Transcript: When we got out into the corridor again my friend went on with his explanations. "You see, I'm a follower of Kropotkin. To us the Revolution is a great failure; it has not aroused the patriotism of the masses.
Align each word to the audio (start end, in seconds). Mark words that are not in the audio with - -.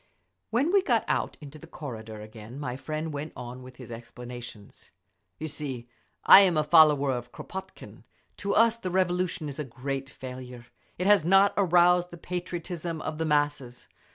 When 0.49 0.71
we 0.71 0.81
got 0.81 1.05
out 1.07 1.37
into 1.41 1.59
the 1.59 1.67
corridor 1.67 2.21
again 2.21 2.59
my 2.59 2.75
friend 2.75 3.13
went 3.13 3.33
on 3.35 3.61
with 3.61 3.75
his 3.75 3.91
explanations. 3.91 4.89
"You 5.37 5.47
see, 5.47 5.89
I'm 6.25 6.57
a 6.57 6.63
follower 6.63 7.11
of 7.11 7.31
Kropotkin. 7.31 8.03
To 8.37 8.55
us 8.55 8.77
the 8.77 8.89
Revolution 8.89 9.47
is 9.47 9.59
a 9.59 9.63
great 9.63 10.09
failure; 10.09 10.65
it 10.97 11.05
has 11.05 11.23
not 11.23 11.53
aroused 11.55 12.09
the 12.09 12.17
patriotism 12.17 12.99
of 13.03 13.19
the 13.19 13.25
masses. 13.25 13.87